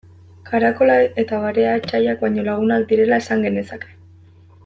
Karakola 0.49 0.95
eta 1.23 1.41
barea 1.43 1.75
etsaiak 1.81 2.25
baino 2.25 2.47
lagunak 2.49 2.89
direla 2.93 3.21
esan 3.25 3.47
genezake. 3.49 3.95